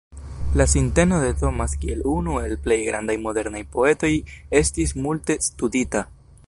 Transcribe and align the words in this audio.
La 0.59 0.65
sinteno 0.71 1.19
de 1.25 1.33
Thomas 1.41 1.75
kiel 1.83 2.01
unu 2.13 2.39
el 2.45 2.57
plej 2.67 2.79
grandaj 2.89 3.19
modernaj 3.27 3.63
poetoj 3.77 4.13
estis 4.63 4.97
multe 5.05 5.37
studita. 5.53 6.05